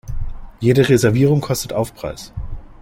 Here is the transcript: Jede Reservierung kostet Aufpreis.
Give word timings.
Jede 0.59 0.89
Reservierung 0.89 1.41
kostet 1.41 1.73
Aufpreis. 1.73 2.33